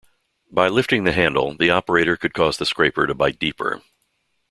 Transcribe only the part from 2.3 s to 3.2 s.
cause the scraper to